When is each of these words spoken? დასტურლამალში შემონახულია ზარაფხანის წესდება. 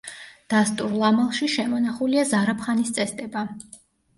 დასტურლამალში 0.53 1.49
შემონახულია 1.57 2.25
ზარაფხანის 2.33 2.93
წესდება. 2.99 3.45